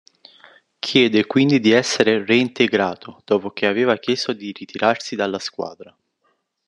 [0.79, 5.95] Chiede quindi di essere reintegrato, dopo che aveva chiesto di ritirarsi dalla squadra.